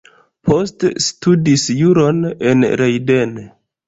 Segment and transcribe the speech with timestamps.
[0.47, 3.37] Poste studis juron en Leiden.